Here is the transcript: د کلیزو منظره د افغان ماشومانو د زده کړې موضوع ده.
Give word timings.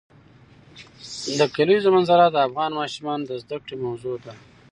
د 1.39 1.41
کلیزو 1.55 1.89
منظره 1.95 2.25
د 2.31 2.37
افغان 2.47 2.71
ماشومانو 2.79 3.23
د 3.29 3.31
زده 3.43 3.57
کړې 3.65 3.75
موضوع 3.85 4.15
ده. 4.25 4.33